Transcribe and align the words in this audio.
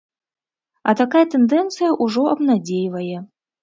А 0.87 0.95
такая 1.03 1.23
тэндэнцыя 1.35 1.95
ўжо 2.03 2.29
абнадзейвае. 2.35 3.17